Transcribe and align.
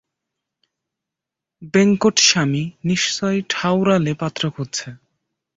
বেঙ্কটস্বামী 1.73 2.63
নিশ্চয় 2.83 3.37
ঠাওরালে 3.49 4.13
পাত্র 4.13 4.43
খুঁজছে। 4.49 4.89